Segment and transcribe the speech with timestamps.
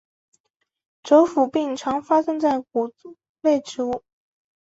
[1.03, 2.91] 轴腐病常发生在谷
[3.41, 4.01] 类植物。